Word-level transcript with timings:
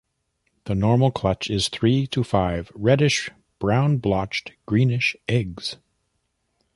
The 0.63 0.73
normal 0.73 1.11
clutch 1.11 1.51
is 1.51 1.69
three 1.69 2.07
to 2.07 2.23
five 2.23 2.71
reddish 2.73 3.29
brown-blotched 3.59 4.53
greenish 4.65 5.15
eggs. 5.27 5.77